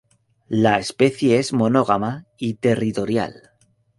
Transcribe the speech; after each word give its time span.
La 0.49 0.79
especie 0.79 1.37
es 1.37 1.53
monógama 1.53 2.25
y 2.39 2.55
territorial. 2.55 3.51